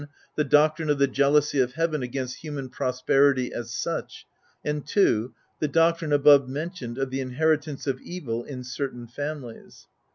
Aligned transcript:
The 0.35 0.43
doctrine 0.43 0.89
of 0.89 0.97
the 0.97 1.05
jealousy 1.05 1.59
of 1.59 1.73
Heaven 1.73 2.01
against 2.01 2.37
human 2.37 2.69
prosperity 2.69 3.53
as 3.53 3.69
such; 3.71 4.25
(ii.) 4.65 4.81
The 4.83 5.67
doctrine 5.71 6.11
above 6.11 6.49
mentioned 6.49 6.97
of 6.97 7.11
the 7.11 7.21
inheritance 7.21 7.85
of 7.85 8.01
evil 8.01 8.43
in 8.43 8.63
certain 8.63 9.05
families. 9.05 9.85